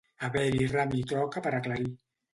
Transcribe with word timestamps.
Haver-hi 0.27 0.69
ram 0.71 0.95
i 1.01 1.03
troca 1.13 1.47
per 1.49 1.55
aclarir. 1.59 1.91